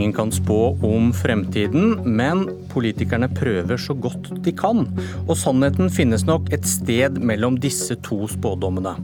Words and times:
Ingen 0.00 0.12
kan 0.16 0.30
spå 0.32 0.78
om 0.82 1.10
fremtiden, 1.12 1.98
men 2.16 2.46
politikerne 2.72 3.26
prøver 3.36 3.76
så 3.76 3.92
godt 3.92 4.30
de 4.40 4.54
kan. 4.56 4.86
Og 5.26 5.34
sannheten 5.36 5.92
finnes 5.92 6.24
nok 6.24 6.48
et 6.56 6.64
sted 6.64 7.18
mellom 7.20 7.58
disse 7.60 7.98
to 8.06 8.22
spådommene. 8.32 8.94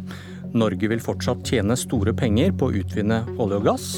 Norge 0.56 0.88
vil 0.88 1.02
fortsatt 1.04 1.44
tjene 1.44 1.76
store 1.76 2.16
penger 2.16 2.54
på 2.56 2.70
å 2.70 2.80
utvinne 2.80 3.20
olje 3.36 3.58
og 3.60 3.68
gass. 3.68 3.90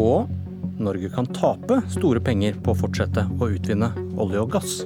Og 0.00 0.32
Norge 0.80 1.12
kan 1.12 1.28
tape 1.36 1.82
store 1.92 2.24
penger 2.24 2.56
på 2.64 2.72
å 2.72 2.80
fortsette 2.80 3.26
å 3.36 3.52
utvinne 3.52 3.92
olje 4.16 4.40
og 4.40 4.56
gass. 4.56 4.80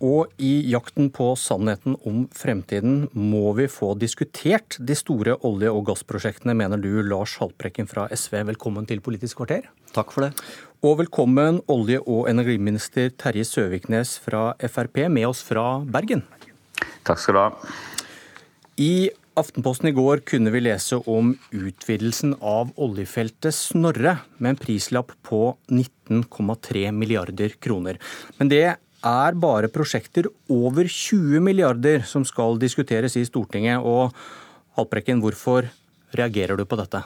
Og 0.00 0.30
i 0.40 0.62
jakten 0.72 1.10
på 1.12 1.34
sannheten 1.36 1.92
om 2.08 2.22
fremtiden 2.32 3.02
må 3.12 3.50
vi 3.58 3.66
få 3.68 3.92
diskutert 4.00 4.78
de 4.80 4.96
store 4.96 5.34
olje- 5.44 5.68
og 5.68 5.84
gassprosjektene, 5.90 6.54
mener 6.56 6.80
du, 6.80 7.02
Lars 7.04 7.36
Haltbrekken 7.36 7.88
fra 7.90 8.06
SV. 8.08 8.38
Velkommen 8.54 8.88
til 8.88 9.04
Politisk 9.04 9.42
kvarter. 9.42 9.68
Takk 9.92 10.16
for 10.16 10.24
det. 10.24 10.32
Og 10.80 11.02
velkommen 11.02 11.60
olje- 11.68 12.00
og 12.00 12.30
energiminister 12.32 13.12
Terje 13.12 13.44
Søviknes 13.44 14.16
fra 14.24 14.54
Frp, 14.56 15.04
med 15.12 15.28
oss 15.28 15.44
fra 15.44 15.84
Bergen. 15.84 16.24
Takk 17.04 17.20
skal 17.20 17.36
du 17.36 17.44
ha. 17.44 17.50
I 18.80 19.10
Aftenposten 19.36 19.88
i 19.88 19.94
går 19.94 20.24
kunne 20.26 20.50
vi 20.50 20.64
lese 20.64 20.96
om 21.08 21.34
utvidelsen 21.52 22.38
av 22.40 22.72
oljefeltet 22.80 23.54
Snorre, 23.54 24.18
med 24.38 24.54
en 24.54 24.58
prislapp 24.64 25.12
på 25.22 25.58
19,3 25.70 26.88
milliarder 26.92 27.54
kroner. 27.60 28.00
Men 28.40 28.48
det 28.48 28.64
er 29.06 29.36
bare 29.40 29.70
prosjekter 29.72 30.28
over 30.50 30.88
20 30.88 31.40
milliarder 31.44 32.04
som 32.06 32.24
skal 32.28 32.58
diskuteres 32.60 33.16
i 33.16 33.26
Stortinget. 33.28 33.80
Og 33.80 34.12
Haltbrekken, 34.76 35.22
hvorfor 35.22 35.68
reagerer 36.16 36.56
du 36.56 36.64
på 36.68 36.78
dette? 36.80 37.02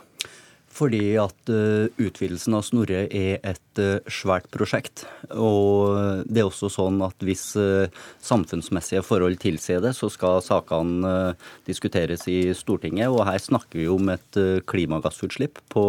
Fordi 0.74 1.14
at 1.22 1.50
uh, 1.54 1.86
utvidelsen 2.02 2.56
av 2.58 2.64
Snorre 2.66 3.04
er 3.06 3.38
et 3.46 3.78
uh, 3.78 4.02
svært 4.10 4.48
prosjekt. 4.50 5.04
Og 5.30 6.26
det 6.26 6.42
er 6.42 6.48
også 6.48 6.70
sånn 6.72 6.98
at 7.06 7.14
hvis 7.22 7.52
uh, 7.54 7.86
samfunnsmessige 8.18 9.04
forhold 9.06 9.38
tilsier 9.42 9.84
det, 9.84 9.94
så 9.94 10.10
skal 10.10 10.42
sakene 10.42 11.36
diskuteres 11.68 12.26
i 12.26 12.50
Stortinget. 12.58 13.12
Og 13.14 13.22
her 13.28 13.38
snakker 13.38 13.84
vi 13.84 13.88
om 13.92 14.10
et 14.10 14.40
klimagassutslipp 14.66 15.62
på 15.70 15.86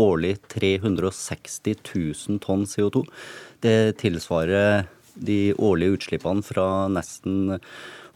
årlig 0.00 0.36
360 0.52 1.76
000 1.84 2.40
tonn 2.44 2.64
CO2. 2.68 3.04
Det 3.64 3.96
tilsvarer 4.00 4.86
de 5.16 5.54
årlige 5.56 5.98
utslippene 5.98 6.44
fra 6.44 6.86
nesten 6.92 7.58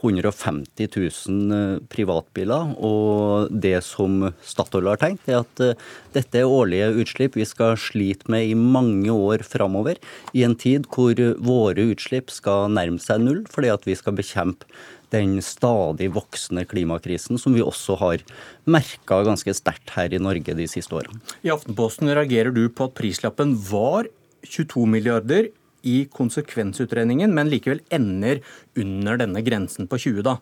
150 0.00 0.88
000 1.28 1.52
eh, 1.52 1.80
privatbiler. 1.92 2.74
Og 2.80 3.50
det 3.52 3.78
som 3.84 4.30
Statoil 4.44 4.88
har 4.90 5.00
tenkt, 5.00 5.28
er 5.28 5.42
at 5.42 5.64
eh, 5.64 5.88
dette 6.16 6.40
er 6.40 6.48
årlige 6.48 6.90
utslipp 7.02 7.36
vi 7.38 7.48
skal 7.48 7.76
slite 7.80 8.30
med 8.32 8.48
i 8.48 8.56
mange 8.56 9.12
år 9.12 9.44
framover. 9.46 10.00
I 10.32 10.44
en 10.46 10.56
tid 10.58 10.88
hvor 10.92 11.20
våre 11.40 11.90
utslipp 11.92 12.32
skal 12.32 12.70
nærme 12.72 13.02
seg 13.02 13.22
null, 13.24 13.44
fordi 13.50 13.72
at 13.72 13.86
vi 13.88 13.98
skal 13.98 14.16
bekjempe 14.18 14.68
den 15.10 15.40
stadig 15.42 16.06
voksende 16.14 16.62
klimakrisen 16.70 17.38
som 17.40 17.56
vi 17.56 17.64
også 17.64 17.96
har 17.98 18.22
merka 18.70 19.24
ganske 19.26 19.54
sterkt 19.58 19.90
her 19.96 20.14
i 20.14 20.20
Norge 20.22 20.54
de 20.54 20.68
siste 20.70 20.94
årene. 20.94 21.18
I 21.42 21.50
Aftenposten 21.50 22.12
reagerer 22.14 22.54
du 22.54 22.68
på 22.70 22.86
at 22.86 22.94
prislappen 22.98 23.56
var 23.70 24.06
22 24.46 24.86
milliarder 24.88 25.50
i 25.86 26.04
konsekvensutredningen, 26.12 27.32
men 27.34 27.50
likevel 27.50 27.82
ender 27.94 28.42
under 28.78 29.20
denne 29.20 29.42
grensen 29.46 29.88
på 29.90 29.98
20. 30.00 30.22
da. 30.26 30.38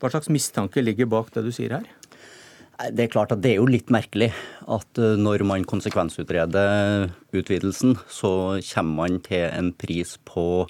Hva 0.00 0.12
slags 0.12 0.30
mistanke 0.32 0.82
ligger 0.84 1.10
bak 1.10 1.32
det 1.34 1.44
du 1.46 1.52
sier 1.54 1.76
her? 1.78 1.88
Det 2.88 3.04
er 3.04 3.12
klart 3.12 3.32
at 3.34 3.42
det 3.44 3.52
er 3.52 3.58
jo 3.58 3.68
litt 3.68 3.90
merkelig 3.92 4.30
at 4.64 5.00
eh, 5.00 5.18
når 5.20 5.44
man 5.44 5.66
konsekvensutreder 5.68 7.10
utvidelsen, 7.36 7.98
så 8.08 8.56
kommer 8.70 9.02
man 9.02 9.18
til 9.26 9.44
en 9.50 9.68
pris 9.76 10.14
på 10.24 10.64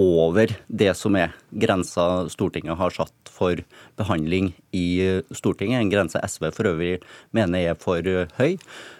over 0.00 0.50
det 0.66 0.90
som 0.98 1.14
er 1.18 1.34
grensa 1.54 2.26
Stortinget 2.32 2.78
har 2.78 2.94
satt 2.94 3.30
for 3.30 3.60
behandling 3.98 4.52
i 4.74 5.22
Stortinget. 5.34 5.80
En 5.80 5.92
grense 5.92 6.18
SV 6.18 6.50
for 6.54 6.70
øvrig 6.72 6.96
mener 7.34 7.70
er 7.70 7.78
for 7.78 8.02
høy. 8.38 8.56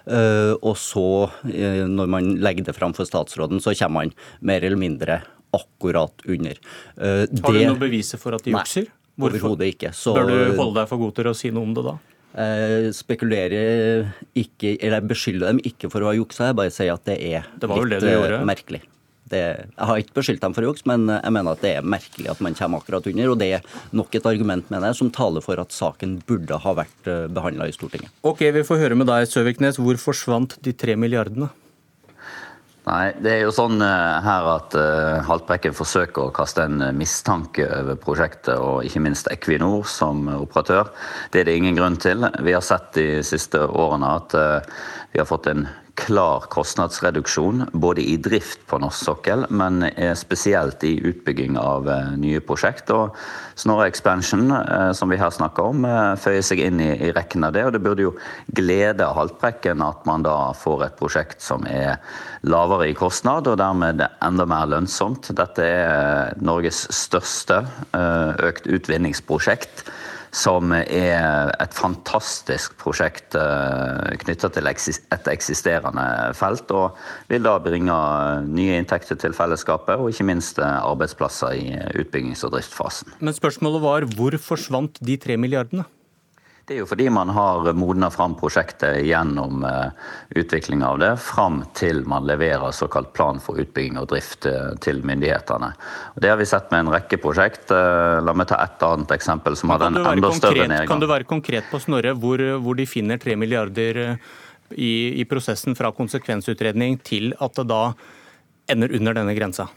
Eh, 0.06 0.54
og 0.60 0.76
så, 0.78 1.30
eh, 1.50 1.82
når 1.90 2.10
man 2.10 2.34
legger 2.38 2.70
det 2.70 2.76
fram 2.76 2.94
for 2.94 3.08
statsråden, 3.08 3.60
så 3.62 3.74
kommer 3.74 4.04
man 4.04 4.14
mer 4.40 4.62
eller 4.62 4.78
mindre 4.78 5.22
akkurat 5.54 6.14
under. 6.26 6.58
Eh, 6.98 7.26
har 7.26 7.52
du 7.52 7.64
noe 7.66 7.78
beviser 7.78 8.18
for 8.18 8.34
at 8.34 8.44
de 8.44 8.54
jukser? 8.54 8.90
Overhodet 9.18 9.74
ikke. 9.74 9.94
Så, 9.94 10.14
Bør 10.14 10.26
du 10.26 10.56
holde 10.58 10.80
deg 10.80 10.88
for 10.90 10.98
god 10.98 11.14
til 11.14 11.30
å 11.30 11.36
si 11.38 11.50
noe 11.50 11.62
om 11.62 11.74
det 11.74 11.84
da? 11.86 11.98
Spekulerer 12.90 14.08
ikke, 14.34 14.74
eller 14.82 15.04
beskylder 15.06 15.52
dem 15.52 15.60
ikke 15.62 15.86
for 15.86 16.02
å 16.02 16.10
ha 16.10 16.16
juksa, 16.18 16.48
jeg 16.50 16.58
bare 16.58 16.72
sier 16.74 16.90
at 16.96 17.04
det 17.06 17.20
er 17.22 17.46
det 17.62 17.70
litt 17.70 18.42
merkelig. 18.42 18.82
Det, 19.30 19.40
jeg 19.40 19.88
har 19.88 20.00
ikke 20.00 20.18
beskyldt 20.18 20.42
dem 20.42 20.54
for 20.56 20.66
juks, 20.66 20.84
men 20.88 21.08
jeg 21.08 21.32
mener 21.32 21.56
at 21.56 21.62
det 21.64 21.72
er 21.78 21.86
merkelig 21.94 22.28
at 22.28 22.42
man 22.44 22.56
kommer 22.58 22.82
akkurat 22.82 23.06
under. 23.08 23.32
Og 23.32 23.40
det 23.40 23.50
er 23.56 23.66
nok 23.96 24.14
et 24.14 24.28
argument 24.28 24.70
mener 24.70 24.90
jeg, 24.90 25.00
som 25.00 25.12
taler 25.14 25.44
for 25.44 25.60
at 25.62 25.72
saken 25.72 26.18
burde 26.28 26.58
ha 26.60 26.72
vært 26.76 27.10
eh, 27.10 27.26
behandla 27.32 27.68
i 27.70 27.74
Stortinget. 27.76 28.12
Ok, 28.22 28.44
Vi 28.52 28.64
får 28.68 28.82
høre 28.82 28.98
med 29.00 29.08
deg, 29.08 29.28
Søviknes. 29.30 29.80
Hvor 29.80 30.00
forsvant 30.00 30.58
de 30.64 30.74
tre 30.76 30.96
milliardene? 31.00 31.48
Nei, 32.84 33.14
det 33.24 33.30
er 33.32 33.38
jo 33.46 33.52
sånn 33.56 33.80
uh, 33.80 34.20
her 34.20 34.46
at 34.58 34.74
uh, 34.76 35.22
Haltbrekken 35.24 35.72
forsøker 35.72 36.26
å 36.26 36.34
kaste 36.36 36.66
en 36.68 36.82
mistanke 36.98 37.64
over 37.64 37.96
prosjektet, 37.96 38.58
og 38.60 38.84
ikke 38.84 39.00
minst 39.06 39.30
Equinor 39.32 39.86
som 39.88 40.28
operatør. 40.34 40.92
Det 41.32 41.40
er 41.40 41.48
det 41.48 41.56
ingen 41.56 41.80
grunn 41.80 41.96
til. 41.96 42.28
Vi 42.44 42.52
har 42.52 42.64
sett 42.64 42.92
de 42.98 43.08
siste 43.24 43.62
årene 43.64 44.12
at 44.18 44.36
vi 45.14 45.22
har 45.22 45.30
fått 45.30 45.48
en 45.48 45.64
klar 45.94 46.40
kostnadsreduksjon 46.50 47.68
både 47.72 48.02
i 48.02 48.16
drift 48.16 48.66
på 48.66 48.78
norsk 48.82 49.04
sokkel, 49.06 49.46
men 49.48 49.84
spesielt 50.18 50.84
i 50.84 50.96
utbygging 51.06 51.58
av 51.58 51.88
eh, 51.90 52.12
nye 52.18 52.40
prosjekt. 52.44 52.90
Og 52.94 53.14
Snorre 53.58 53.86
Expansion, 53.90 54.50
eh, 54.50 54.90
som 54.96 55.12
vi 55.12 55.18
her 55.20 55.32
snakker 55.34 55.70
om, 55.70 55.84
eh, 55.88 56.14
føyer 56.20 56.44
seg 56.46 56.62
inn 56.64 56.80
i, 56.82 56.90
i 57.08 57.12
rekken 57.14 57.46
av 57.46 57.54
det. 57.56 57.64
Og 57.66 57.74
det 57.76 57.82
burde 57.84 58.06
jo 58.06 58.14
glede 58.56 59.06
Haltbrekken 59.16 59.84
at 59.84 60.06
man 60.08 60.26
da 60.26 60.52
får 60.58 60.86
et 60.88 60.98
prosjekt 60.98 61.44
som 61.44 61.66
er 61.70 62.00
lavere 62.44 62.90
i 62.90 62.96
kostnad, 62.98 63.48
og 63.50 63.60
dermed 63.60 64.02
enda 64.04 64.48
mer 64.48 64.66
lønnsomt. 64.70 65.30
Dette 65.36 65.64
er 65.64 66.34
Norges 66.44 66.84
største 66.94 67.62
økt 67.94 68.66
utvinningsprosjekt 68.68 69.86
som 70.34 70.72
er 70.74 71.52
et 71.62 71.74
fantastisk 71.76 72.74
prosjekt 72.80 73.36
eh, 73.38 74.14
knytta 74.24 74.50
til 74.54 74.68
et 74.68 75.30
eksisterende 75.30 76.06
felt. 76.36 76.70
Og 76.74 76.98
vil 77.30 77.46
da 77.46 77.56
bringe 77.62 77.98
nye 78.48 78.80
inntekter 78.80 79.18
til 79.20 79.36
fellesskapet, 79.36 80.00
og 80.00 80.10
ikke 80.10 80.26
minst 80.28 80.58
eh, 80.58 80.78
arbeidsplasser 80.82 81.54
i 81.54 81.66
utbyggings- 82.02 82.44
og 82.46 82.56
driftsfasen. 82.56 83.14
Men 83.20 83.36
spørsmålet 83.36 83.84
var 83.84 84.08
hvor 84.16 84.38
forsvant 84.42 84.98
de 85.04 85.18
tre 85.22 85.38
milliardene? 85.40 85.86
Det 86.64 86.78
er 86.78 86.78
jo 86.80 86.86
fordi 86.88 87.10
man 87.12 87.28
har 87.36 87.66
modna 87.76 88.08
fram 88.08 88.38
prosjektet 88.40 89.02
gjennom 89.04 89.66
uh, 89.68 89.90
utvikling 90.32 90.80
av 90.86 90.96
det, 91.02 91.10
fram 91.20 91.58
til 91.76 92.00
man 92.08 92.24
leverer 92.24 92.72
såkalt 92.72 93.10
plan 93.12 93.36
for 93.36 93.60
utbygging 93.60 93.98
og 94.00 94.08
drift 94.14 94.48
uh, 94.48 94.72
til 94.80 95.02
myndighetene. 95.04 95.68
Og 96.16 96.24
det 96.24 96.32
har 96.32 96.40
vi 96.40 96.48
sett 96.48 96.72
med 96.72 96.86
en 96.86 96.94
rekke 96.94 97.20
prosjekt. 97.20 97.68
Uh, 97.68 98.24
la 98.24 98.32
meg 98.32 98.48
ta 98.48 98.62
et 98.64 98.86
annet 98.88 99.12
eksempel 99.12 99.60
som 99.60 99.74
hadde 99.74 99.92
en 99.92 100.00
enda 100.14 100.32
større 100.32 100.64
nedgang. 100.64 100.88
Kan 100.94 101.04
du 101.04 101.10
være 101.10 101.28
konkret 101.28 101.68
på 101.68 101.82
Snorre, 101.84 102.16
hvor, 102.16 102.40
hvor 102.64 102.80
de 102.80 102.88
finner 102.88 103.20
3 103.20 103.36
milliarder 103.44 104.02
i, 104.72 104.94
i 105.20 105.28
prosessen 105.28 105.76
fra 105.76 105.92
konsekvensutredning 105.92 106.96
til 107.04 107.34
at 107.44 107.60
det 107.60 107.68
da 107.68 107.86
ender 108.72 108.96
under 108.96 109.20
denne 109.20 109.36
grensa? 109.36 109.68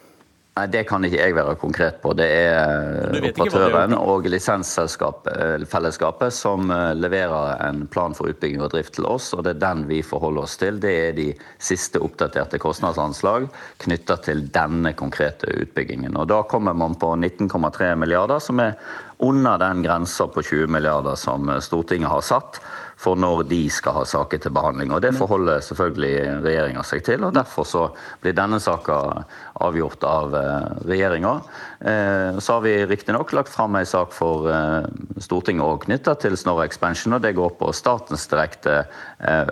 Nei, 0.58 0.66
Det 0.74 0.88
kan 0.90 1.06
ikke 1.06 1.20
jeg 1.22 1.36
være 1.38 1.54
konkret 1.62 2.00
på. 2.02 2.16
Det 2.18 2.26
er 2.26 3.14
operatøren 3.30 3.94
og 3.94 4.26
lisensfellesskapet 4.26 6.34
som 6.34 6.72
eh, 6.74 6.98
leverer 6.98 7.62
en 7.68 7.84
plan 7.94 8.10
for 8.18 8.26
utbygging 8.32 8.64
og 8.66 8.72
drift 8.74 8.96
til 8.98 9.06
oss, 9.06 9.38
og 9.38 9.46
det 9.46 9.54
er 9.54 9.62
den 9.68 9.86
vi 9.90 10.00
forholder 10.02 10.42
oss 10.48 10.58
til. 10.58 10.80
Det 10.82 10.94
er 11.04 11.12
de 11.18 11.34
siste 11.62 12.00
oppdaterte 12.02 12.58
kostnadsanslag 12.64 13.48
knytta 13.86 14.16
til 14.26 14.40
denne 14.54 14.94
konkrete 14.98 15.48
utbyggingen. 15.68 16.18
Og 16.18 16.26
Da 16.32 16.42
kommer 16.50 16.74
man 16.74 16.96
på 16.98 17.14
19,3 17.14 17.96
milliarder, 17.96 18.40
som 18.42 18.60
er 18.64 18.74
under 19.22 19.58
den 19.62 19.84
grensa 19.86 20.28
på 20.28 20.42
20 20.42 20.68
milliarder 20.74 21.16
som 21.18 21.62
Stortinget 21.62 22.10
har 22.10 22.22
satt 22.26 22.60
for 22.98 23.18
når 23.20 23.44
de 23.50 23.60
skal 23.70 24.00
ha 24.00 24.04
saker 24.10 24.42
til 24.42 24.54
behandling. 24.54 24.92
Og 24.92 25.02
Det 25.02 25.14
forholder 25.18 25.62
selvfølgelig 25.62 26.42
regjeringa 26.44 26.84
seg 26.84 27.04
til. 27.06 27.24
og 27.24 27.36
Derfor 27.36 27.68
så 27.70 27.84
blir 28.24 28.34
denne 28.34 28.60
saka 28.60 29.24
avgjort 29.62 30.04
av 30.04 30.36
eh, 30.36 30.66
regjeringa. 30.90 31.34
Eh, 31.80 32.40
så 32.42 32.58
har 32.58 32.64
vi 32.66 32.74
riktignok 32.90 33.34
lagt 33.38 33.54
fram 33.54 33.78
en 33.78 33.86
sak 33.86 34.14
for 34.18 34.50
eh, 34.50 34.88
Stortinget 35.22 35.66
òg 35.66 35.86
knytta 35.86 36.16
til 36.18 36.38
Snorre 36.38 36.66
Expansion. 36.66 37.14
og 37.14 37.22
Det 37.22 37.36
går 37.38 37.54
på 37.60 37.70
statens 37.74 38.26
direkte 38.30 38.84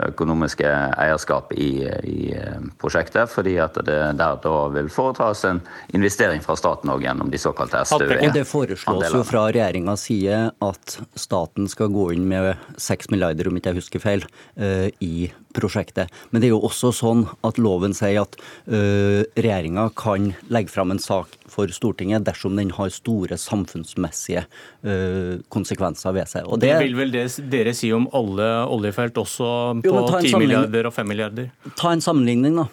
økonomiske 0.06 0.68
eierskap 1.02 1.54
i, 1.54 1.86
i 2.06 2.34
prosjektet. 2.82 3.30
Fordi 3.30 3.56
at 3.62 3.78
det 3.86 4.00
der 4.18 4.42
da 4.42 4.56
vil 4.74 4.90
foretas 4.94 5.46
en 5.46 5.62
investering 5.94 6.42
fra 6.46 6.58
staten 6.58 6.90
òg 6.94 7.06
gjennom 7.06 7.30
de 7.34 7.42
såkalte 7.42 7.82
SDØE. 7.86 8.20
Og 8.30 8.34
Det 8.34 8.46
foreslås 8.50 9.14
jo 9.14 9.24
fra 9.26 9.48
regjeringas 9.50 10.06
side 10.10 10.42
at 10.66 10.98
staten 11.18 11.70
skal 11.72 11.94
gå 11.94 12.12
inn 12.16 12.28
med 12.30 12.54
6 12.82 13.10
milliarder 13.14 13.35
milliarder, 13.36 13.50
om 13.50 13.58
ikke 13.58 13.74
jeg 13.74 13.80
husker 13.82 14.02
feil, 14.02 14.26
uh, 14.60 14.90
i 15.02 15.32
prosjektet. 15.56 16.12
Men 16.32 16.42
det 16.42 16.50
er 16.50 16.56
jo 16.56 16.64
også 16.66 16.92
sånn 16.94 17.26
at 17.46 17.58
loven 17.58 17.94
sier 17.96 18.24
at 18.24 18.36
uh, 18.68 19.24
regjeringa 19.36 19.90
kan 19.96 20.34
legge 20.50 20.72
fram 20.72 20.92
en 20.92 21.00
sak 21.00 21.36
for 21.48 21.68
Stortinget 21.68 22.26
dersom 22.26 22.56
den 22.58 22.72
har 22.76 22.90
store 22.90 23.38
samfunnsmessige 23.38 24.46
uh, 24.86 25.42
konsekvenser 25.50 26.16
ved 26.16 26.32
seg. 26.32 26.48
Og 26.48 26.60
det, 26.60 26.72
det 26.72 26.82
vil 26.84 26.98
vel 26.98 27.14
det 27.14 27.28
dere 27.52 27.76
si 27.76 27.92
om 27.94 28.08
alle 28.14 28.50
oljefelt, 28.72 29.18
også 29.18 29.82
på 29.84 29.92
jo, 29.92 30.08
10 30.10 30.40
milliarder 30.40 30.90
og 30.90 30.96
5 30.96 31.08
milliarder? 31.08 31.52
Ta 31.76 31.94
en 31.94 32.04
sammenligning, 32.04 32.58
da. 32.60 32.70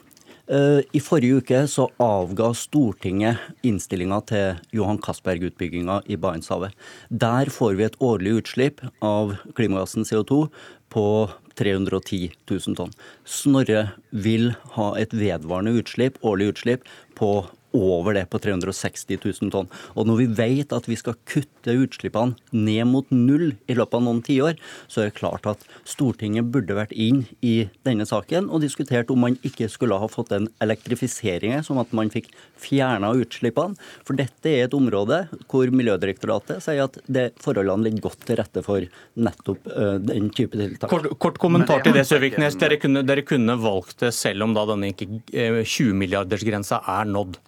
Eh, 0.50 0.80
I 0.92 1.00
forrige 1.00 1.38
uke 1.38 1.60
så 1.70 1.86
avga 2.02 2.50
Stortinget 2.56 3.38
innstillinga 3.62 4.18
til 4.26 4.58
Johan 4.74 4.98
Castberg-utbygginga 4.98 6.00
i 6.10 6.18
Barentshavet. 6.18 6.74
Der 7.08 7.50
får 7.50 7.78
vi 7.78 7.86
et 7.86 7.98
årlig 8.02 8.34
utslipp 8.40 8.82
av 9.00 9.36
klimagassen 9.54 10.02
CO2 10.08 10.48
på 10.92 11.06
310 11.54 12.32
000 12.50 12.76
tonn. 12.76 12.94
Snorre 13.24 13.92
vil 14.10 14.52
ha 14.74 14.92
et 14.98 15.14
vedvarende 15.14 15.76
utslipp, 15.78 16.18
årlig 16.26 16.52
utslipp 16.56 16.88
på 17.14 17.44
over 17.76 18.16
det 18.16 18.26
på 18.32 18.40
360 18.42 19.18
000 19.22 19.52
tonn. 19.52 19.70
Og 19.96 20.08
når 20.08 20.22
vi 20.22 20.28
vet 20.38 20.74
at 20.74 20.88
vi 20.88 20.96
skal 20.98 21.18
kutte 21.28 21.76
utslippene 21.84 22.36
ned 22.52 22.88
mot 22.90 23.08
null 23.14 23.52
i 23.70 23.76
løpet 23.76 23.98
av 23.98 24.04
noen 24.06 24.22
tiår, 24.24 24.58
så 24.90 25.02
er 25.02 25.10
det 25.10 25.18
klart 25.18 25.48
at 25.50 25.64
Stortinget 25.88 26.50
burde 26.52 26.76
vært 26.76 26.94
inn 26.94 27.24
i 27.40 27.68
denne 27.86 28.06
saken 28.08 28.50
og 28.52 28.62
diskutert 28.64 29.10
om 29.12 29.22
man 29.24 29.38
ikke 29.46 29.68
skulle 29.72 29.98
ha 30.00 30.08
fått 30.10 30.32
den 30.32 30.48
elektrifiseringen, 30.64 31.64
som 31.66 31.80
at 31.82 31.92
man 31.96 32.12
fikk 32.12 32.30
fjerna 32.60 33.12
utslippene. 33.18 33.78
For 34.06 34.18
dette 34.18 34.50
er 34.50 34.66
et 34.66 34.76
område 34.76 35.24
hvor 35.50 35.72
Miljødirektoratet 35.72 36.62
sier 36.64 36.86
at 36.86 36.98
det, 37.06 37.30
forholdene 37.42 37.88
ligger 37.88 38.08
godt 38.08 38.26
til 38.28 38.38
rette 38.40 38.64
for 38.64 38.86
nettopp 39.14 39.68
uh, 39.72 39.96
den 40.02 40.30
type 40.34 40.58
tiltak. 40.58 40.90
Kort, 40.92 41.08
kort 41.22 41.40
kommentar 41.42 41.84
til 41.84 41.96
det, 41.96 42.04
Søviknes. 42.08 42.58
Dere 42.60 42.78
kunne, 42.80 43.04
dere 43.06 43.24
kunne 43.26 43.56
valgt 43.60 44.02
det 44.04 44.12
selv 44.16 44.46
om 44.46 44.56
da 44.56 44.66
denne 44.68 44.92
20-milliardersgrensa 44.92 46.82
eh, 46.82 46.92
er 47.00 47.10
nådd. 47.10 47.40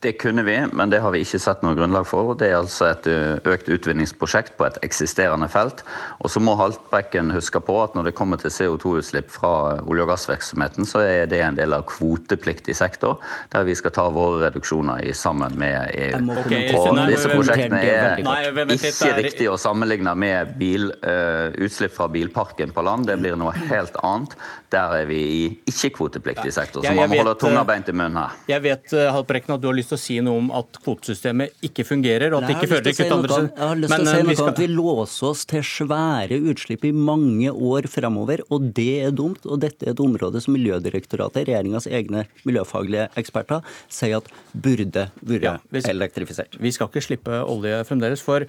Det 0.00 0.12
kunne 0.12 0.42
vi, 0.42 0.66
men 0.72 0.90
det 0.90 0.98
har 1.00 1.10
vi 1.14 1.22
ikke 1.24 1.38
sett 1.40 1.62
noe 1.64 1.72
grunnlag 1.72 2.04
for. 2.04 2.34
Det 2.36 2.50
er 2.50 2.58
altså 2.58 2.90
et 2.90 3.06
økt 3.48 3.70
utvinningsprosjekt 3.72 4.58
på 4.58 4.66
et 4.66 4.76
eksisterende 4.84 5.48
felt. 5.48 5.80
Og 6.20 6.28
så 6.28 6.42
må 6.44 6.52
Haltbrekken 6.60 7.32
huske 7.32 7.62
på 7.64 7.78
at 7.80 7.96
når 7.96 8.10
det 8.10 8.12
kommer 8.18 8.36
til 8.36 8.52
CO2-utslipp 8.52 9.32
fra 9.32 9.52
olje- 9.80 10.04
og 10.04 10.10
gassvirksomheten, 10.12 10.84
så 10.84 11.00
er 11.00 11.30
det 11.30 11.40
en 11.40 11.56
del 11.56 11.72
av 11.72 11.86
kvotepliktig 11.88 12.76
sektor, 12.76 13.22
der 13.54 13.64
vi 13.64 13.76
skal 13.78 13.94
ta 13.96 14.04
våre 14.12 14.42
reduksjoner 14.50 15.00
i 15.00 15.14
sammen 15.16 15.56
med 15.56 15.88
EU. 15.94 16.20
Okay, 16.44 16.68
og 16.76 17.00
disse 17.08 17.32
prosjektene 17.32 17.80
er 17.80 18.76
ikke 18.76 19.10
riktig 19.22 19.48
å 19.48 19.56
sammenligne 19.56 20.12
med 20.12 20.52
bil, 20.60 20.90
uh, 21.06 21.56
utslipp 21.56 21.96
fra 21.96 22.10
bilparken 22.12 22.76
på 22.76 22.84
land. 22.84 23.08
Det 23.08 23.16
blir 23.22 23.40
noe 23.40 23.56
helt 23.72 23.96
annet. 24.04 24.36
Der 24.76 24.92
er 25.00 25.08
vi 25.08 25.22
i 25.24 25.42
ikke-kvotepliktig 25.72 26.52
sektor, 26.52 26.84
så 26.84 26.92
man 26.92 27.08
må 27.08 27.22
holde 27.22 27.36
tunga 27.40 27.64
beint 27.64 27.88
i 27.88 27.96
munnen 27.96 28.20
her. 28.20 28.38
Jeg 28.52 28.66
vet 28.66 28.96
Haltbrekken, 29.16 29.56
at 29.56 29.64
du 29.64 29.70
har 29.70 29.76
lyst 29.78 29.85
til 29.90 29.98
å 29.98 30.00
si 30.00 30.16
noe 30.24 30.40
om 30.40 30.50
at 30.56 30.78
kvotesystemet 30.84 31.66
ikke 31.66 31.86
fungerer, 31.86 32.34
og 32.34 32.42
at 32.42 32.50
det 32.50 32.56
ikke 32.56 32.70
fører 32.72 32.86
til 32.86 32.96
kutt 32.98 33.14
andre 33.16 33.38
Jeg 33.44 33.62
har 33.62 33.80
lyst 33.80 33.94
til 33.94 34.06
å 34.06 34.12
si 34.12 34.26
noe 34.26 34.36
skal... 34.38 34.50
at 34.52 34.62
vi 34.62 34.68
låser 34.72 35.28
oss 35.30 35.44
til 35.50 35.66
svære 35.70 36.40
utslipp 36.52 36.86
i 36.88 36.92
mange 36.94 37.52
år 37.52 37.90
fremover, 37.92 38.44
og 38.52 38.70
det 38.76 38.92
er 39.08 39.14
dumt. 39.16 39.44
Og 39.46 39.60
dette 39.64 39.86
er 39.86 39.94
et 39.94 40.02
område 40.02 40.42
som 40.42 40.56
Miljødirektoratet, 40.56 41.46
regjeringas 41.50 41.88
egne 41.90 42.24
miljøfaglige 42.48 43.10
eksperter, 43.20 43.76
sier 43.92 44.20
at 44.20 44.30
burde 44.52 45.08
vært 45.20 45.46
ja, 45.46 45.58
elektrifisert. 45.92 46.56
Vi 46.62 46.72
skal 46.74 46.90
ikke 46.90 47.04
slippe 47.04 47.42
olje 47.44 47.82
fremdeles, 47.88 48.24
for 48.24 48.46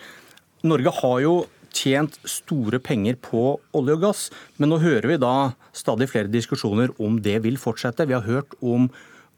Norge 0.67 0.93
har 1.01 1.21
jo 1.21 1.35
tjent 1.77 2.17
store 2.27 2.79
penger 2.83 3.17
på 3.21 3.57
olje 3.77 3.97
og 3.97 4.03
gass, 4.05 4.23
men 4.57 4.71
nå 4.71 4.79
hører 4.81 5.11
vi 5.11 5.19
da 5.21 5.35
stadig 5.75 6.09
flere 6.11 6.31
diskusjoner 6.31 6.93
om 7.03 7.19
det 7.23 7.37
vil 7.45 7.59
fortsette. 7.61 8.07
Vi 8.09 8.15
har 8.17 8.25
hørt 8.25 8.57
om 8.61 8.89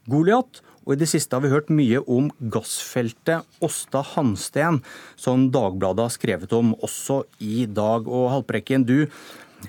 Goliat, 0.09 0.61
og 0.89 0.95
I 0.95 1.03
det 1.03 1.11
siste 1.11 1.37
har 1.37 1.43
vi 1.45 1.51
hørt 1.53 1.67
mye 1.69 1.99
om 2.09 2.31
gassfeltet 2.49 3.45
Åsta 3.61 4.01
Hansten, 4.15 4.79
som 5.13 5.43
Dagbladet 5.53 6.07
har 6.07 6.15
skrevet 6.15 6.55
om 6.57 6.71
også 6.81 7.19
i 7.45 7.67
dag. 7.69 8.09
Og 8.09 8.31
Haltbrekken, 8.33 8.87
du, 8.89 9.05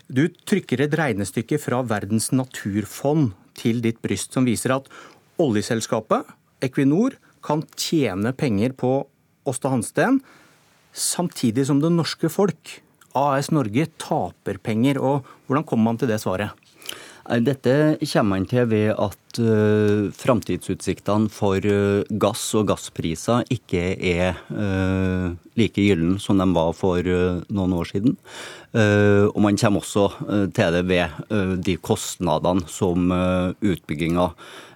du 0.08 0.22
trykker 0.48 0.80
et 0.80 0.96
regnestykke 0.96 1.60
fra 1.60 1.82
Verdens 1.84 2.30
naturfond 2.32 3.34
til 3.60 3.82
ditt 3.84 4.00
bryst 4.00 4.32
som 4.32 4.48
viser 4.48 4.72
at 4.78 4.88
oljeselskapet 5.44 6.32
Equinor 6.64 7.18
kan 7.44 7.66
tjene 7.76 8.32
penger 8.32 8.72
på 8.80 8.94
Åsta 9.48 9.74
Hansten, 9.74 10.22
samtidig 10.96 11.66
som 11.68 11.84
det 11.84 11.92
norske 11.92 12.32
folk, 12.32 12.80
AS 13.12 13.52
Norge, 13.52 13.90
taper 14.00 14.56
penger. 14.56 14.96
Og 15.04 15.28
hvordan 15.44 15.68
kommer 15.68 15.90
man 15.90 16.00
til 16.00 16.08
det 16.08 16.22
svaret? 16.24 16.56
Dette 17.28 17.98
kommer 18.00 18.38
man 18.38 18.46
til 18.48 18.66
ved 18.70 18.94
at 18.96 19.38
uh, 19.38 20.08
framtidsutsiktene 20.16 21.30
for 21.32 21.60
uh, 21.62 22.06
gass 22.22 22.42
og 22.58 22.70
gasspriser 22.72 23.44
ikke 23.52 23.82
er 23.94 24.40
uh, 24.50 25.36
like 25.60 25.78
gyllen 25.78 26.18
som 26.22 26.40
de 26.40 26.48
var 26.56 26.72
for 26.76 27.04
uh, 27.04 27.42
noen 27.52 27.76
år 27.76 27.90
siden. 27.92 28.16
Uh, 28.72 29.28
og 29.30 29.40
man 29.44 29.58
kommer 29.60 29.84
også 29.84 30.06
uh, 30.24 30.46
til 30.56 30.76
det 30.78 30.82
ved 30.88 31.62
de 31.66 31.76
kostnadene 31.76 32.66
som 32.70 33.10
utbygginga 33.10 34.30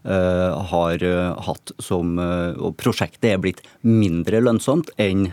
har 0.04 1.02
hatt 1.46 1.70
som 1.80 2.18
Og 2.20 2.74
prosjektet 2.76 3.30
er 3.30 3.38
blitt 3.40 3.62
mindre 3.80 4.42
lønnsomt 4.42 4.90
enn 5.00 5.30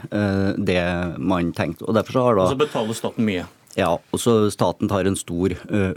det 0.56 0.84
man 1.20 1.52
tenkte. 1.58 1.84
Og 1.90 1.98
derfor 1.98 2.22
har 2.22 2.40
da 2.40 2.46
Og 2.46 2.54
så 2.54 2.62
betaler 2.62 2.96
staten 2.96 3.28
mye? 3.28 3.50
Ja, 3.80 3.94
også 4.12 4.50
Staten 4.52 4.90
tar 4.92 5.08
en 5.08 5.16
stor 5.16 5.54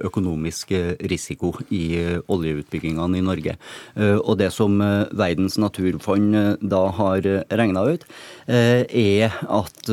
økonomisk 0.06 0.70
risiko 1.10 1.50
i 1.74 2.20
oljeutbyggingene 2.30 3.18
i 3.18 3.24
Norge. 3.24 3.56
Og 3.98 4.38
Det 4.38 4.52
som 4.54 4.78
Verdens 4.78 5.58
naturfond 5.58 6.36
da 6.62 6.82
har 6.94 7.26
regna 7.50 7.82
ut, 7.90 8.06
er 8.46 9.34
at 9.42 9.90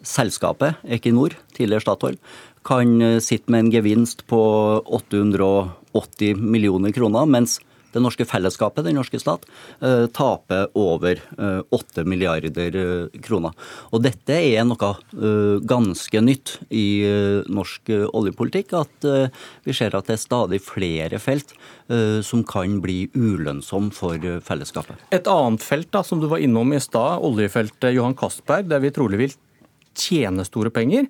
selskapet 0.00 0.80
Equinor, 0.88 1.36
tidligere 1.52 1.84
Statoil, 1.84 2.16
kan 2.64 3.20
sitte 3.20 3.52
med 3.52 3.66
en 3.66 3.72
gevinst 3.72 4.24
på 4.28 4.40
880 4.84 6.40
millioner 6.40 6.92
kroner, 6.96 7.28
mens 7.28 7.60
det 7.92 8.02
norske 8.02 8.26
fellesskapet, 8.28 8.84
den 8.86 8.98
norske 8.98 9.20
stat, 9.20 9.46
eh, 9.80 10.06
taper 10.12 10.68
over 10.78 11.20
8 11.70 12.02
eh, 12.02 12.08
milliarder 12.08 12.76
eh, 12.76 13.20
kroner. 13.24 13.54
Og 13.92 14.02
dette 14.04 14.36
er 14.36 14.66
noe 14.68 14.90
ganske 15.68 16.20
nytt 16.22 16.54
i 16.74 17.02
norsk 17.50 17.90
oljepolitikk, 18.16 18.72
at 18.78 19.06
vi 19.64 19.74
ser 19.76 19.96
at 19.96 20.08
det 20.08 20.16
er 20.16 20.22
stadig 20.22 20.60
flere 20.64 21.18
felt 21.22 21.52
som 22.24 22.44
kan 22.48 22.78
bli 22.84 23.08
ulønnsomme 23.16 23.92
for 23.94 24.22
fellesskapet. 24.44 25.00
Et 25.14 25.30
annet 25.30 25.64
felt 25.64 25.90
da, 25.94 26.02
som 26.06 26.20
du 26.22 26.28
var 26.30 26.42
innom 26.44 26.72
i 26.76 26.80
stad, 26.82 27.24
oljefeltet 27.24 27.96
Johan 27.96 28.16
Castberg, 28.18 28.68
der 28.70 28.82
vi 28.84 28.92
trolig 28.94 29.20
vil 29.22 29.36
tjene 29.98 30.46
store 30.46 30.72
penger. 30.74 31.08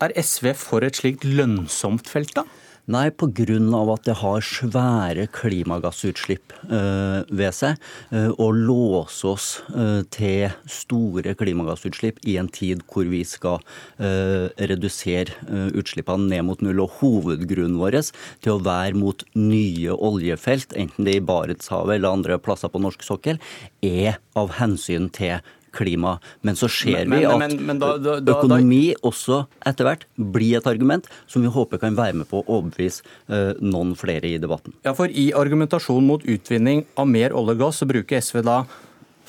Er 0.00 0.14
SV 0.16 0.52
for 0.58 0.86
et 0.86 1.00
slikt 1.02 1.26
lønnsomt 1.28 2.08
felt, 2.10 2.34
da? 2.38 2.46
Nei, 2.88 3.10
pga. 3.12 3.56
at 3.92 4.04
det 4.06 4.16
har 4.22 4.40
svære 4.40 5.26
klimagassutslipp 5.34 6.54
uh, 6.70 7.22
ved 7.28 7.52
seg. 7.52 7.76
Uh, 8.10 8.32
og 8.40 8.56
låse 8.56 9.26
oss 9.28 9.48
uh, 9.74 10.02
til 10.10 10.48
store 10.66 11.34
klimagassutslipp 11.34 12.18
i 12.26 12.38
en 12.40 12.48
tid 12.48 12.82
hvor 12.90 13.04
vi 13.10 13.22
skal 13.24 13.60
redusere 14.00 15.34
utslippene 15.76 16.28
ned 16.30 16.44
mot 16.48 16.62
null. 16.64 16.80
Og 16.84 16.98
hovedgrunnen 17.00 17.78
vår 17.80 17.98
til 18.40 18.54
å 18.54 18.62
være 18.64 18.96
mot 18.96 19.24
nye 19.36 19.92
oljefelt, 19.92 20.72
enten 20.78 21.06
det 21.06 21.16
er 21.16 21.20
i 21.20 21.26
Barentshavet 21.26 21.98
eller 21.98 22.14
andre 22.14 22.38
plasser 22.42 22.72
på 22.72 22.80
norsk 22.82 23.04
sokkel, 23.04 23.40
er 23.84 24.20
av 24.38 24.54
hensyn 24.60 25.10
til 25.12 25.40
klima. 25.76 26.18
Men 26.46 26.58
så 26.58 26.68
ser 26.70 27.06
men, 27.06 27.20
vi 27.20 27.28
at 27.28 27.40
men, 27.40 27.56
men, 27.68 27.80
da, 27.82 27.94
da, 28.00 28.18
da, 28.20 28.36
økonomi 28.36 28.94
også 29.06 29.44
etter 29.68 29.88
hvert 29.88 30.06
blir 30.16 30.58
et 30.60 30.68
argument 30.70 31.08
som 31.30 31.44
vi 31.44 31.52
håper 31.52 31.82
kan 31.82 31.98
være 31.98 32.20
med 32.22 32.30
på 32.30 32.42
å 32.42 32.46
overbevise 32.58 33.04
uh, 33.32 33.56
noen 33.62 33.94
flere 33.98 34.28
i 34.30 34.38
debatten. 34.42 34.76
Ja, 34.86 34.94
for 34.98 35.10
I 35.10 35.30
argumentasjon 35.36 36.06
mot 36.06 36.24
utvinning 36.28 36.84
av 37.00 37.10
mer 37.10 37.36
olje 37.36 37.58
og 37.58 37.66
gass 37.66 37.82
så 37.82 37.88
bruker 37.90 38.22
SV 38.22 38.42
da 38.46 38.62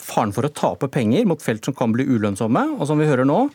faren 0.02 0.34
for 0.36 0.48
å 0.48 0.54
tape 0.54 0.90
penger 0.92 1.28
mot 1.30 1.42
felt 1.42 1.66
som 1.66 1.76
kan 1.78 1.94
bli 1.94 2.08
ulønnsomme, 2.10 2.66
og 2.78 2.88
som 2.90 3.00
vi 3.02 3.10
hører 3.10 3.28
nå, 3.28 3.46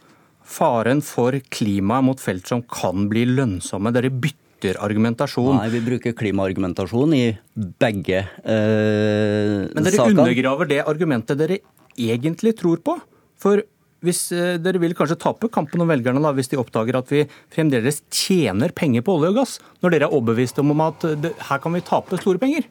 faren 0.46 1.02
for 1.04 1.36
klima 1.50 2.00
mot 2.04 2.20
felt 2.22 2.46
som 2.48 2.62
kan 2.62 3.08
bli 3.10 3.26
lønnsomme. 3.28 3.92
Dere 3.94 4.12
bytter 4.14 4.78
argumentasjon. 4.82 5.58
Nei, 5.58 5.70
vi 5.74 5.82
bruker 5.84 6.14
klimaargumentasjon 6.16 7.14
i 7.16 7.24
begge 7.54 8.22
eh, 8.22 9.66
Men 9.66 9.82
dere 9.82 9.98
saker. 9.98 10.14
undergraver 10.14 10.70
det 10.70 10.84
argumentet 10.86 11.40
dere 11.40 11.60
egentlig 11.96 12.56
tror 12.60 12.82
på. 12.84 12.98
For 13.40 13.64
hvis 14.04 14.26
eh, 14.34 14.56
dere 14.60 14.80
vil 14.82 14.94
kanskje 14.96 15.18
tape 15.20 15.50
kampen 15.52 15.82
om 15.82 15.90
velgerne 15.90 16.22
da, 16.22 16.32
hvis 16.36 16.50
de 16.52 16.60
oppdager 16.60 16.98
at 16.98 17.12
vi 17.12 17.24
fremdeles 17.54 18.02
tjener 18.12 18.74
penger 18.76 19.04
på 19.06 19.16
olje 19.16 19.32
og 19.32 19.38
gass, 19.40 19.58
når 19.82 19.94
dere 19.94 20.08
er 20.08 20.16
overbevist 20.16 20.60
om 20.62 20.74
at 20.84 21.06
det, 21.22 21.32
her 21.48 21.62
kan 21.62 21.76
vi 21.76 21.84
tape 21.86 22.20
store 22.20 22.42
penger? 22.42 22.68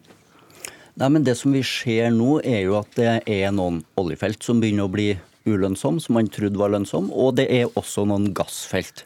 Nei, 0.95 1.09
men 1.11 1.25
Det 1.27 1.35
som 1.35 1.51
vi 1.51 1.63
ser 1.65 2.13
nå, 2.15 2.39
er 2.45 2.61
jo 2.69 2.77
at 2.79 2.93
det 2.95 3.17
er 3.27 3.49
noen 3.51 3.81
oljefelt 3.99 4.45
som 4.45 4.61
begynner 4.61 4.87
å 4.87 4.93
bli 4.93 5.09
ulønnsomme, 5.45 5.99
som 6.01 6.15
man 6.17 6.29
trodde 6.31 6.57
var 6.57 6.71
lønnsomme, 6.73 7.11
og 7.11 7.35
det 7.37 7.45
er 7.53 7.67
også 7.77 8.05
noen 8.09 8.31
gassfelt 8.33 9.03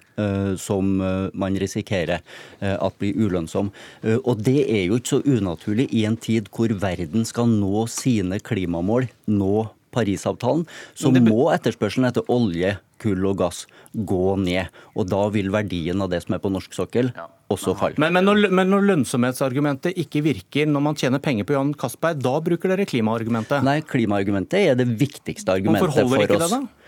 som 0.60 1.00
man 1.00 1.58
risikerer 1.60 2.22
at 2.60 2.96
blir 3.00 3.16
ulønnsom. 3.16 3.74
Og 4.20 4.40
det 4.44 4.62
er 4.68 4.86
jo 4.86 5.00
ikke 5.00 5.14
så 5.18 5.20
unaturlig 5.24 5.90
i 5.96 6.06
en 6.08 6.16
tid 6.20 6.48
hvor 6.56 6.72
verden 6.80 7.28
skal 7.28 7.52
nå 7.52 7.86
sine 7.92 8.40
klimamål, 8.44 9.10
nå 9.32 9.66
Parisavtalen, 9.96 10.66
så 10.98 11.12
må 11.16 11.50
etterspørselen 11.54 12.10
etter 12.10 12.26
olje, 12.32 12.78
kull 13.00 13.24
og 13.30 13.38
gass 13.40 13.64
gå 13.94 14.36
ned. 14.42 14.70
Og 15.00 15.08
da 15.10 15.22
vil 15.34 15.52
verdien 15.54 16.02
av 16.04 16.12
det 16.12 16.22
som 16.26 16.36
er 16.36 16.42
på 16.44 16.52
norsk 16.52 16.76
sokkel, 16.76 17.14
også 17.50 17.74
falle. 17.80 17.98
Men, 18.02 18.14
men, 18.14 18.28
når, 18.28 18.50
men, 18.54 18.70
når, 18.70 18.86
lønnsomhetsargumentet 18.92 19.98
ikke 20.04 20.22
virker 20.26 20.70
når 20.70 20.84
man 20.86 21.00
tjener 21.00 21.24
penger 21.24 21.48
på 21.48 21.56
Johan 21.56 21.72
Castberg, 21.80 22.20
da 22.22 22.36
bruker 22.46 22.74
dere 22.74 22.86
klimaargumentet? 22.90 23.64
Nei, 23.66 23.80
klimaargumentet 23.88 24.74
er 24.74 24.78
det 24.80 24.90
viktigste 25.00 25.56
argumentet 25.56 25.88
for 25.88 25.96
oss. 25.96 26.02
Hvorfor 26.04 26.20
holder 26.20 26.28
ikke 26.28 26.44
det, 26.44 26.52
da? 26.54 26.79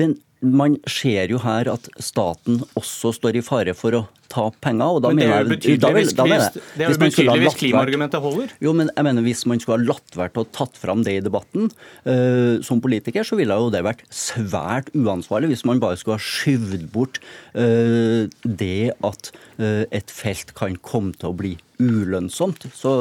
Men 0.00 0.18
man 0.42 0.74
ser 0.90 1.30
jo 1.30 1.38
her 1.42 1.70
at 1.70 1.86
staten 2.02 2.64
også 2.78 3.12
står 3.14 3.38
i 3.38 3.44
fare 3.46 3.74
for 3.78 3.94
å 3.94 4.02
ta 4.32 4.48
penger. 4.64 4.96
og 4.96 5.02
da 5.04 5.12
men 5.12 5.20
det 5.20 5.28
er 5.28 5.44
jo 5.44 5.50
betydelig 5.52 5.92
hvis, 5.98 6.14
det 6.16 6.86
er 6.88 7.42
hvis 7.44 7.58
klimaargumentet 7.60 8.22
holder? 8.24 8.54
Jo, 8.64 8.72
men 8.76 8.90
jeg 8.90 9.06
mener 9.06 9.22
Hvis 9.22 9.44
man 9.46 9.60
skulle 9.62 9.78
ha 9.78 9.92
latt 9.92 10.16
være 10.18 10.42
å 10.42 10.48
tatt 10.56 10.78
fram 10.80 11.04
det 11.06 11.16
i 11.20 11.24
debatten 11.24 11.70
uh, 11.70 12.58
som 12.64 12.82
politiker, 12.82 13.26
så 13.28 13.38
ville 13.38 13.54
jo 13.54 13.70
det 13.72 13.84
vært 13.86 14.04
svært 14.10 14.90
uansvarlig 14.96 15.52
hvis 15.52 15.66
man 15.68 15.82
bare 15.82 16.00
skulle 16.00 16.18
ha 16.18 16.26
skyvd 16.26 16.88
bort 16.94 17.20
uh, 17.54 18.26
det 18.42 18.92
at 18.98 19.32
uh, 19.60 19.84
et 19.92 20.10
felt 20.10 20.56
kan 20.58 20.78
komme 20.82 21.14
til 21.18 21.30
å 21.30 21.36
bli 21.38 21.56
ulønnsomt. 21.82 22.66
Så 22.74 22.96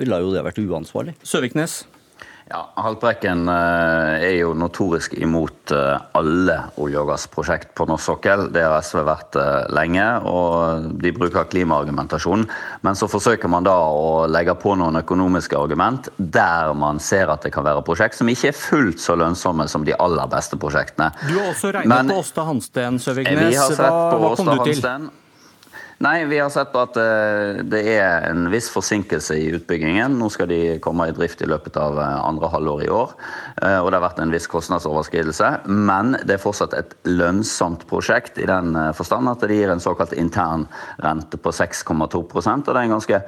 ville 0.00 0.24
jo 0.24 0.32
det 0.34 0.46
vært 0.46 0.62
uansvarlig. 0.62 1.14
Søviknes? 1.26 1.84
Ja, 2.46 2.60
Haltbrekken 2.78 3.48
eh, 3.50 4.22
er 4.22 4.34
jo 4.36 4.52
notorisk 4.54 5.16
imot 5.18 5.72
eh, 5.74 5.96
alle 6.14 6.54
olje- 6.78 7.00
og 7.00 7.08
gassprosjekt 7.10 7.72
på 7.74 7.88
norsk 7.90 8.06
sokkel. 8.06 8.44
Det 8.54 8.62
har 8.62 8.84
SV 8.86 9.00
vært 9.08 9.38
eh, 9.42 9.64
lenge, 9.74 10.04
og 10.30 10.86
de 11.02 11.10
bruker 11.16 11.48
klimaargumentasjon. 11.50 12.46
Men 12.86 12.98
så 12.98 13.10
forsøker 13.10 13.50
man 13.50 13.66
da 13.66 13.74
å 13.90 14.28
legge 14.30 14.54
på 14.62 14.76
noen 14.78 15.02
økonomiske 15.02 15.58
argument 15.58 16.06
der 16.16 16.70
man 16.78 17.02
ser 17.02 17.34
at 17.34 17.42
det 17.42 17.50
kan 17.56 17.66
være 17.66 17.82
prosjekt 17.86 18.20
som 18.20 18.30
ikke 18.30 18.52
er 18.52 18.58
fullt 18.60 19.02
så 19.02 19.18
lønnsomme 19.18 19.66
som 19.66 19.82
de 19.88 19.98
aller 19.98 20.30
beste 20.30 20.54
prosjektene. 20.62 21.10
Du 21.26 21.34
har 21.40 21.50
også 21.50 21.74
regnet 21.74 21.90
Men, 21.96 22.14
på 22.14 22.22
Åsta 22.22 22.46
Hansten, 22.46 23.02
Søvignes. 23.02 23.74
Hva, 23.74 23.90
hva 24.14 24.34
kom 24.38 24.54
du 24.54 24.60
til? 24.62 24.76
Hansten. 24.76 25.10
Nei, 25.98 26.24
vi 26.28 26.36
har 26.36 26.50
sett 26.52 26.74
på 26.74 26.80
at 26.84 26.96
eh, 27.00 27.62
det 27.64 27.80
er 27.88 28.26
en 28.28 28.50
viss 28.52 28.66
forsinkelse 28.68 29.32
i 29.40 29.46
utbyggingen. 29.56 30.18
Nå 30.20 30.28
skal 30.28 30.50
de 30.50 30.58
komme 30.84 31.06
i 31.08 31.14
drift 31.16 31.40
i 31.40 31.48
løpet 31.48 31.78
av 31.80 31.96
eh, 31.96 32.18
andre 32.20 32.50
halvår 32.52 32.82
i 32.84 32.90
år. 32.92 33.14
Eh, 33.62 33.78
og 33.80 33.88
det 33.88 33.96
har 33.96 34.04
vært 34.04 34.20
en 34.20 34.34
viss 34.34 34.48
kostnadsoverskridelse. 34.52 35.54
Men 35.72 36.18
det 36.28 36.36
er 36.36 36.42
fortsatt 36.42 36.76
et 36.76 36.92
lønnsomt 37.08 37.86
prosjekt 37.88 38.36
i 38.36 38.48
den 38.50 38.76
forstand 38.98 39.32
at 39.32 39.48
det 39.48 39.56
gir 39.56 39.72
en 39.72 39.80
såkalt 39.80 40.12
intern 40.12 40.68
rente 41.00 41.40
på 41.40 41.54
6,2 41.56 41.96
og 41.96 42.44
det 42.44 42.76
er 42.76 42.82
en 42.84 42.96
ganske 42.98 43.22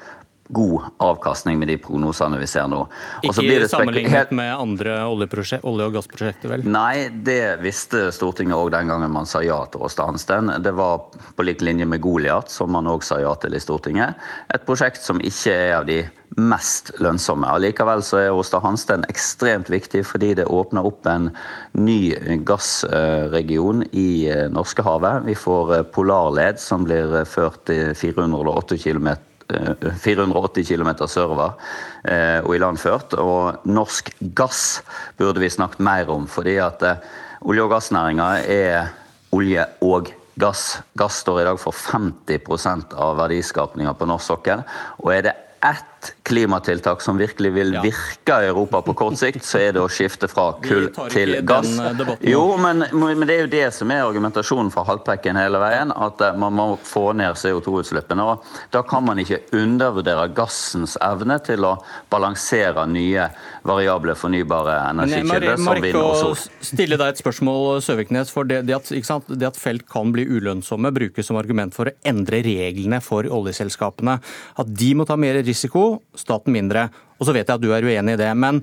god 0.48 0.82
avkastning 1.04 1.58
med 1.58 1.68
de 1.68 1.76
prognosene 1.82 2.38
vi 2.40 2.46
ser 2.48 2.68
nå. 2.70 2.80
Ikke 3.26 3.68
sammenlignet 3.68 4.32
med 4.36 4.52
andre 4.54 5.00
olje- 5.08 5.88
og 5.88 5.96
gassprosjekter, 5.96 6.52
vel? 6.52 6.64
Nei, 6.68 7.08
det 7.12 7.58
visste 7.64 8.08
Stortinget 8.14 8.56
òg 8.56 8.72
den 8.72 8.88
gangen 8.88 9.12
man 9.12 9.28
sa 9.28 9.42
ja 9.44 9.60
til 9.68 9.84
Åsta 9.84 10.08
Hansten. 10.08 10.52
Det 10.64 10.72
var 10.76 11.10
på 11.36 11.46
lik 11.46 11.64
linje 11.64 11.86
med 11.88 12.00
Goliat, 12.04 12.50
som 12.50 12.72
man 12.72 12.88
òg 12.88 13.04
sa 13.04 13.20
ja 13.20 13.34
til 13.40 13.56
i 13.56 13.62
Stortinget. 13.62 14.16
Et 14.54 14.64
prosjekt 14.64 15.04
som 15.04 15.20
ikke 15.20 15.52
er 15.52 15.74
av 15.80 15.88
de 15.88 16.02
mest 16.38 16.92
lønnsomme. 17.02 17.48
Allikevel 17.48 18.02
så 18.04 18.20
er 18.22 18.36
Åsta 18.36 18.60
Hansten 18.62 19.04
ekstremt 19.08 19.70
viktig 19.72 20.04
fordi 20.06 20.34
det 20.38 20.48
åpner 20.48 20.86
opp 20.86 21.08
en 21.08 21.30
ny 21.76 22.14
gassregion 22.48 23.84
i 23.92 24.28
eh, 24.30 24.44
Norskehavet. 24.52 25.24
Vi 25.28 25.36
får 25.38 25.74
eh, 25.76 25.86
Polarled 25.94 26.60
som 26.62 26.84
blir 26.88 27.24
ført 27.28 27.72
i 27.72 27.80
408 27.96 28.78
km 28.84 29.16
480 29.48 30.64
km 30.68 30.90
sørover 31.08 31.56
eh, 32.04 32.40
og 32.44 32.54
ilandført. 32.56 33.16
Og 33.18 33.64
norsk 33.68 34.12
gass 34.36 34.82
burde 35.18 35.42
vi 35.42 35.50
snakket 35.52 35.84
mer 35.84 36.10
om, 36.12 36.26
fordi 36.28 36.58
at 36.62 36.84
eh, 36.84 37.02
olje- 37.42 37.64
og 37.64 37.72
gassnæringa 37.72 38.28
er 38.44 38.92
olje 39.32 39.66
og 39.84 40.12
gass. 40.38 40.78
Gass 40.98 41.22
står 41.24 41.42
i 41.42 41.48
dag 41.48 41.60
for 41.60 41.74
50% 41.74 42.94
av 42.94 43.18
verdiskapninga 43.22 43.94
på 43.98 44.08
norsk 44.08 44.34
sokkel. 44.34 44.64
Og 45.02 45.12
er 45.16 45.28
det 45.28 45.36
ett 45.64 45.97
klimatiltak 46.22 47.02
som 47.02 47.18
virkelig 47.18 47.50
vil 47.52 47.72
virke 47.82 48.36
i 48.42 48.46
Europa 48.46 48.82
på 48.82 48.94
kort 48.94 49.18
sikt, 49.18 49.44
så 49.44 49.60
er 49.62 49.72
det 49.76 49.80
å 49.82 49.88
skifte 49.90 50.28
fra 50.28 50.50
kull 50.62 50.90
til 51.12 51.38
gass. 51.48 51.70
Eh, 51.80 52.12
jo, 52.32 52.42
men, 52.60 52.84
men, 52.92 53.24
det 53.26 53.36
er 53.36 53.46
jo 53.46 53.50
det 53.52 53.64
som 53.74 53.90
er 53.94 54.04
argumentasjonen 54.04 54.70
fra 54.74 54.84
Haltbrekken 54.88 55.38
hele 55.40 55.60
veien, 55.62 55.92
at 55.94 56.20
eh, 56.24 56.36
man 56.38 56.54
må 56.54 56.66
få 56.84 57.10
ned 57.18 57.38
CO2-utslippene. 57.40 58.24
og 58.24 58.44
Da 58.74 58.82
kan 58.86 59.06
man 59.08 59.20
ikke 59.22 59.40
undervurdere 59.56 60.28
gassens 60.36 60.98
evne 61.04 61.38
til 61.44 61.64
å 61.64 61.78
balansere 62.12 62.84
nye 62.90 63.30
variable 63.68 64.14
fornybare 64.18 64.76
energikilder 64.90 65.56
som 65.56 65.82
vind 65.82 66.00
og 66.02 66.14
sol. 66.20 66.36
stille 66.64 67.00
deg 67.00 67.14
et 67.14 67.22
spørsmål, 67.22 67.80
Søviknes. 67.84 68.32
for 68.34 68.48
det, 68.48 68.62
det, 68.68 68.76
at, 68.76 69.32
det 69.32 69.48
at 69.48 69.60
felt 69.60 69.88
kan 69.88 70.12
bli 70.12 70.28
ulønnsomme, 70.28 70.92
brukes 70.94 71.28
som 71.28 71.40
argument 71.40 71.74
for 71.76 71.88
å 71.88 71.96
endre 72.08 72.42
reglene 72.44 73.00
for 73.04 73.24
oljeselskapene. 73.24 74.18
At 74.60 74.76
de 74.78 74.92
må 74.98 75.08
ta 75.08 75.16
mer 75.16 75.40
risiko 75.40 75.87
staten 76.18 76.54
mindre. 76.54 76.88
Og 77.18 77.28
så 77.28 77.34
vet 77.34 77.46
jeg 77.46 77.58
at 77.58 77.64
du 77.64 77.72
er 77.74 77.86
uenig 77.86 78.16
i 78.16 78.20
det. 78.20 78.30
men 78.36 78.62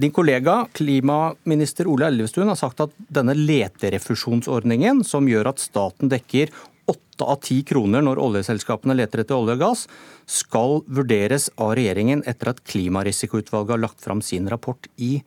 din 0.00 0.12
kollega, 0.16 0.64
klimaminister 0.72 1.88
Ole 1.90 2.06
Elvestuen, 2.08 2.48
har 2.48 2.56
sagt 2.56 2.80
at 2.80 2.92
denne 3.12 3.34
leterefusjonsordningen, 3.36 5.02
som 5.04 5.26
gjør 5.28 5.50
at 5.50 5.60
staten 5.60 6.08
dekker 6.08 6.48
åtte 6.88 7.26
av 7.26 7.42
ti 7.44 7.58
kroner 7.68 8.00
når 8.06 8.22
oljeselskapene 8.22 8.96
leter 8.96 9.20
etter 9.20 9.36
olje 9.36 9.58
og 9.58 9.60
gass, 9.60 9.82
skal 10.24 10.80
vurderes 10.88 11.50
av 11.60 11.74
regjeringen 11.76 12.24
etter 12.30 12.54
at 12.54 12.62
Klimarisikoutvalget 12.64 13.76
har 13.76 13.82
lagt 13.82 14.00
fram 14.00 14.24
sin 14.24 14.48
rapport 14.48 14.88
i 14.96 15.18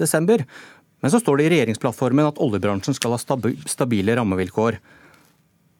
desember. 0.00 0.46
Men 1.04 1.12
så 1.12 1.20
står 1.20 1.38
det 1.42 1.48
i 1.50 1.52
regjeringsplattformen 1.58 2.30
at 2.30 2.40
oljebransjen 2.40 2.96
skal 2.96 3.18
ha 3.18 3.20
stabile 3.20 4.16
rammevilkår. 4.16 4.80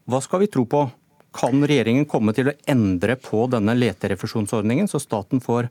Hva 0.05 0.21
skal 0.21 0.45
vi 0.45 0.53
tro 0.53 0.67
på? 0.69 0.85
Kan 1.35 1.67
regjeringen 1.67 2.07
komme 2.11 2.35
til 2.37 2.53
å 2.53 2.57
endre 2.71 3.19
på 3.19 3.45
denne 3.51 3.75
leterefusjonsordningen, 3.79 4.89
så 4.91 5.03
staten 5.03 5.43
får 5.43 5.71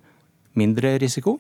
mindre 0.60 0.98
risiko? 1.02 1.40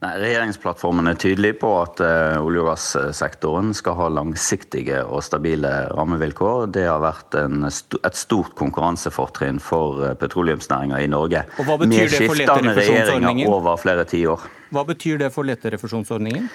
Nei, 0.00 0.14
Regjeringsplattformen 0.16 1.10
er 1.10 1.18
tydelig 1.20 1.50
på 1.60 1.70
at 1.82 2.00
uh, 2.00 2.40
olje- 2.40 2.62
og 2.62 2.70
gassektoren 2.70 3.74
skal 3.76 3.98
ha 3.98 4.06
langsiktige 4.16 5.02
og 5.04 5.20
stabile 5.26 5.70
rammevilkår. 5.92 6.70
Det 6.72 6.86
har 6.88 7.02
vært 7.04 7.36
en, 7.36 7.66
et 7.68 8.16
stort 8.16 8.54
konkurransefortrinn 8.58 9.60
for 9.60 10.00
uh, 10.00 10.14
petroleumsnæringa 10.20 11.02
i 11.04 11.10
Norge. 11.12 11.44
Og 11.60 11.68
hva 11.68 11.76
betyr 11.82 12.06
Med 12.06 12.16
skiftende 12.16 12.74
regjeringer 12.80 13.52
over 13.52 13.76
flere 13.82 14.08
tiår. 14.08 14.48
Hva 14.72 14.86
betyr 14.88 15.20
det 15.20 15.32
for 15.34 15.48
leterefusjonsordningen? 15.50 16.48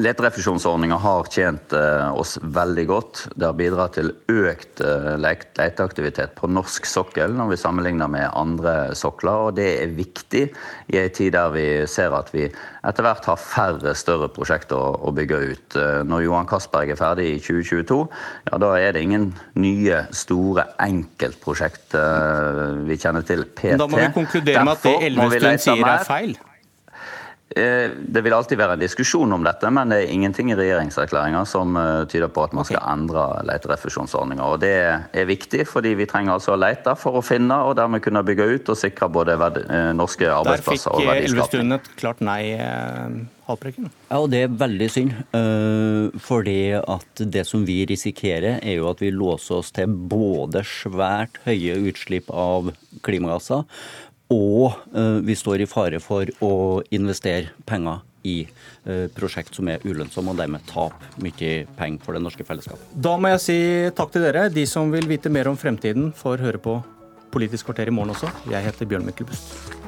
Leterefusjonsordninga 0.00 0.96
har 0.96 1.26
tjent 1.28 1.74
eh, 1.76 2.14
oss 2.16 2.38
veldig 2.40 2.84
godt. 2.88 3.18
Det 3.36 3.44
har 3.44 3.56
bidratt 3.58 3.98
til 3.98 4.06
økt 4.32 4.80
eh, 4.80 5.08
leteaktivitet 5.20 6.32
på 6.38 6.48
norsk 6.48 6.86
sokkel 6.88 7.34
når 7.36 7.50
vi 7.50 7.58
sammenligner 7.60 8.08
med 8.08 8.30
andre 8.32 8.94
sokler. 8.96 9.50
og 9.50 9.58
Det 9.58 9.66
er 9.82 9.92
viktig 9.92 10.46
i 10.88 10.96
en 10.96 11.12
tid 11.12 11.34
der 11.36 11.52
vi 11.52 11.64
ser 11.92 12.16
at 12.16 12.32
vi 12.32 12.46
etter 12.48 13.04
hvert 13.04 13.28
har 13.28 13.36
færre 13.36 13.92
større 13.92 14.30
prosjekter 14.32 14.80
å, 14.80 15.12
bygge 15.12 15.40
ut. 15.50 15.76
Eh, 15.76 16.00
når 16.08 16.24
Johan 16.24 16.48
Castberg 16.48 16.94
er 16.94 16.96
ferdig 16.96 17.26
i 17.34 17.42
2022, 17.44 17.98
ja, 18.48 18.60
da 18.64 18.70
er 18.78 18.96
det 18.96 19.02
ingen 19.04 19.28
nye, 19.60 20.06
store 20.16 20.70
enkeltprosjekt 20.80 21.98
vi 22.88 22.96
kjenner 22.96 23.28
til 23.28 23.44
PT. 23.44 23.76
Da 23.76 23.90
må 23.92 24.00
vi 24.00 24.08
konkludere 24.16 24.64
med 24.64 24.72
at 24.72 24.88
det 24.88 24.96
Elvestuen 25.10 25.60
sier 25.60 25.92
er 25.98 26.08
feil? 26.08 26.34
Eh, 27.56 27.90
det 27.98 28.22
vil 28.24 28.32
alltid 28.32 28.58
være 28.60 28.76
en 28.76 28.82
diskusjon 28.82 29.34
om 29.34 29.44
dette, 29.44 29.68
men 29.74 29.92
det 29.92 29.98
er 30.02 30.12
ingenting 30.14 30.52
i 30.52 30.56
regjeringserklæringa 30.56 31.42
som 31.48 31.76
eh, 31.76 32.04
tyder 32.10 32.30
på 32.32 32.46
at 32.46 32.54
man 32.56 32.66
skal 32.68 32.80
endre 32.92 33.26
leterefusjonsordninga. 33.48 34.46
Og 34.54 34.62
det 34.62 34.72
er 34.78 35.28
viktig, 35.28 35.66
fordi 35.68 35.94
vi 35.98 36.08
trenger 36.08 36.36
altså 36.36 36.54
å 36.54 36.60
lete 36.60 36.94
for 36.98 37.20
å 37.20 37.24
finne, 37.24 37.58
og 37.66 37.76
dermed 37.80 38.04
kunne 38.04 38.24
bygge 38.26 38.48
ut 38.54 38.72
og 38.72 38.80
sikre 38.80 39.10
både 39.12 39.36
eh, 39.36 39.92
norske 39.96 40.28
arbeidsplasser 40.30 40.96
og 40.96 41.04
verdiskaping. 41.10 41.12
Der 41.12 41.28
fikk 41.28 41.32
Elvestuen 41.32 41.78
et 41.78 41.92
klart 42.00 42.24
nei, 42.24 42.42
Haltbrekken. 43.42 43.90
Ja, 44.06 44.20
og 44.22 44.30
det 44.32 44.44
er 44.46 44.52
veldig 44.54 44.86
synd. 44.94 45.16
Fordi 46.22 46.60
at 46.78 47.22
det 47.34 47.42
som 47.48 47.64
vi 47.66 47.80
risikerer, 47.90 48.60
er 48.62 48.78
jo 48.78 48.86
at 48.92 49.02
vi 49.02 49.10
låser 49.12 49.58
oss 49.58 49.72
til 49.74 49.90
både 49.90 50.62
svært 50.68 51.40
høye 51.44 51.74
utslipp 51.90 52.30
av 52.30 52.70
klimagasser 53.02 53.66
og 54.32 54.78
eh, 54.96 55.20
vi 55.26 55.36
står 55.38 55.62
i 55.64 55.68
fare 55.70 56.00
for 56.02 56.28
å 56.44 56.54
investere 56.94 57.52
penger 57.68 58.00
i 58.28 58.36
eh, 58.46 59.06
prosjekt 59.14 59.56
som 59.58 59.68
er 59.68 59.84
ulønnsomme, 59.84 60.32
og 60.32 60.40
dermed 60.40 60.64
tape 60.70 61.22
mye 61.22 61.52
penger 61.78 62.04
for 62.04 62.16
det 62.16 62.22
norske 62.24 62.46
fellesskapet. 62.46 62.94
Da 62.94 63.16
må 63.18 63.34
jeg 63.34 63.44
si 63.44 63.60
takk 63.98 64.14
til 64.14 64.26
dere. 64.26 64.48
De 64.54 64.66
som 64.68 64.92
vil 64.94 65.10
vite 65.10 65.32
mer 65.32 65.50
om 65.50 65.58
fremtiden, 65.58 66.12
får 66.16 66.44
høre 66.46 66.62
på 66.62 66.80
Politisk 67.32 67.70
kvarter 67.70 67.88
i 67.88 67.94
morgen 67.96 68.12
også. 68.12 68.28
Jeg 68.52 68.60
heter 68.60 68.84
Bjørn 68.90 69.06
Myklebust. 69.08 69.81